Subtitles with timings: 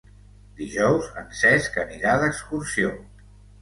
[0.61, 2.95] Dijous en Cesc anirà d'excursió.